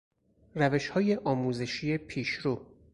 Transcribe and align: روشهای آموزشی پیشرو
روشهای 0.55 1.15
آموزشی 1.15 1.97
پیشرو 1.97 2.65